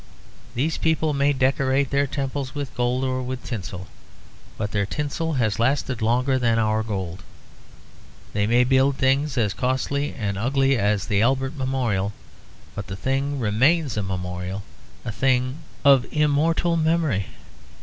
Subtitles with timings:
[0.55, 3.85] These people may decorate their temples with gold or with tinsel;
[4.57, 7.21] but their tinsel has lasted longer than our gold.
[8.33, 12.13] They may build things as costly and ugly as the Albert Memorial;
[12.73, 14.63] but the thing remains a memorial,
[15.05, 17.27] a thing of immortal memory.